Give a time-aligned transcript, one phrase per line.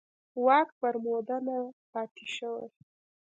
[0.45, 1.57] واک پر موده نه
[1.91, 2.65] پاتې شوي.